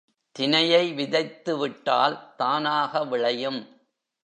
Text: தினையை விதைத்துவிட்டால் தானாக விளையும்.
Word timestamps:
தினையை 0.35 0.93
விதைத்துவிட்டால் 0.93 2.35
தானாக 2.35 3.03
விளையும். 3.05 3.61